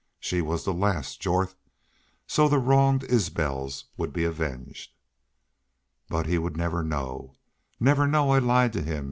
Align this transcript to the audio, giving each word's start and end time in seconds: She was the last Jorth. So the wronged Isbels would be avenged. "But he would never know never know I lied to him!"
She 0.19 0.41
was 0.41 0.65
the 0.65 0.73
last 0.73 1.21
Jorth. 1.21 1.53
So 2.25 2.47
the 2.49 2.57
wronged 2.57 3.03
Isbels 3.03 3.83
would 3.97 4.11
be 4.11 4.23
avenged. 4.23 4.93
"But 6.09 6.25
he 6.25 6.39
would 6.39 6.57
never 6.57 6.81
know 6.83 7.35
never 7.79 8.07
know 8.07 8.31
I 8.31 8.39
lied 8.39 8.73
to 8.73 8.81
him!" 8.81 8.99